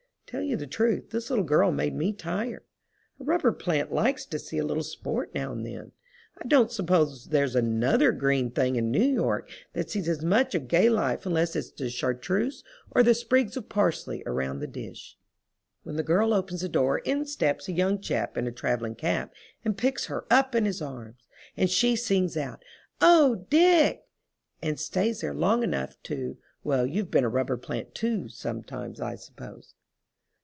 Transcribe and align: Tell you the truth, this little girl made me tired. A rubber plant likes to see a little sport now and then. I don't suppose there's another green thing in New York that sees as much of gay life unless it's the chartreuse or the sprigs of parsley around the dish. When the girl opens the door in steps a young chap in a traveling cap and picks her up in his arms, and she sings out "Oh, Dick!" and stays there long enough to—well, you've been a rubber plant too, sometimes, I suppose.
Tell 0.31 0.41
you 0.41 0.55
the 0.55 0.65
truth, 0.65 1.09
this 1.09 1.29
little 1.29 1.43
girl 1.43 1.73
made 1.73 1.93
me 1.93 2.13
tired. 2.13 2.63
A 3.19 3.23
rubber 3.25 3.51
plant 3.51 3.91
likes 3.91 4.25
to 4.27 4.39
see 4.39 4.57
a 4.59 4.65
little 4.65 4.81
sport 4.81 5.35
now 5.35 5.51
and 5.51 5.65
then. 5.65 5.91
I 6.41 6.47
don't 6.47 6.71
suppose 6.71 7.25
there's 7.25 7.53
another 7.53 8.13
green 8.13 8.49
thing 8.51 8.77
in 8.77 8.91
New 8.91 9.03
York 9.05 9.49
that 9.73 9.89
sees 9.89 10.07
as 10.07 10.23
much 10.23 10.55
of 10.55 10.69
gay 10.69 10.87
life 10.89 11.25
unless 11.25 11.53
it's 11.57 11.69
the 11.71 11.89
chartreuse 11.89 12.63
or 12.91 13.03
the 13.03 13.13
sprigs 13.13 13.57
of 13.57 13.67
parsley 13.67 14.23
around 14.25 14.59
the 14.59 14.67
dish. 14.67 15.17
When 15.83 15.97
the 15.97 16.01
girl 16.01 16.33
opens 16.33 16.61
the 16.61 16.69
door 16.69 16.99
in 16.99 17.25
steps 17.25 17.67
a 17.67 17.73
young 17.73 17.99
chap 17.99 18.37
in 18.37 18.47
a 18.47 18.53
traveling 18.53 18.95
cap 18.95 19.33
and 19.65 19.77
picks 19.77 20.05
her 20.05 20.23
up 20.31 20.55
in 20.55 20.63
his 20.63 20.81
arms, 20.81 21.27
and 21.57 21.69
she 21.69 21.97
sings 21.97 22.37
out 22.37 22.63
"Oh, 23.01 23.45
Dick!" 23.49 24.03
and 24.61 24.79
stays 24.79 25.19
there 25.19 25.33
long 25.33 25.61
enough 25.61 26.01
to—well, 26.03 26.87
you've 26.87 27.11
been 27.11 27.25
a 27.25 27.27
rubber 27.27 27.57
plant 27.57 27.93
too, 27.93 28.29
sometimes, 28.29 29.01
I 29.01 29.15
suppose. 29.15 29.73